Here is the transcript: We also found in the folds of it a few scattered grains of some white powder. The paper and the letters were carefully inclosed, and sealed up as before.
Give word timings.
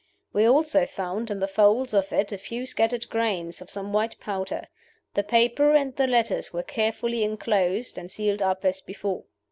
We 0.33 0.45
also 0.47 0.87
found 0.87 1.29
in 1.29 1.39
the 1.41 1.47
folds 1.47 1.93
of 1.93 2.11
it 2.11 2.31
a 2.31 2.37
few 2.39 2.65
scattered 2.65 3.07
grains 3.07 3.61
of 3.61 3.69
some 3.69 3.93
white 3.93 4.19
powder. 4.19 4.67
The 5.13 5.21
paper 5.23 5.75
and 5.75 5.95
the 5.95 6.07
letters 6.07 6.51
were 6.51 6.63
carefully 6.63 7.23
inclosed, 7.23 7.99
and 7.99 8.09
sealed 8.09 8.41
up 8.41 8.65
as 8.65 8.81
before. 8.81 9.25